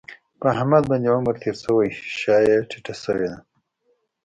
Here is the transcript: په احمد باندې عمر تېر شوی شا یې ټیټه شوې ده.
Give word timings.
په 0.39 0.45
احمد 0.53 0.83
باندې 0.91 1.07
عمر 1.15 1.35
تېر 1.43 1.55
شوی 1.63 1.89
شا 2.19 2.37
یې 2.47 2.57
ټیټه 2.69 2.93
شوې 3.03 3.27
ده. 3.31 3.39